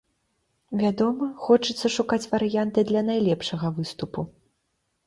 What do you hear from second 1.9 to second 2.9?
шукаць варыянты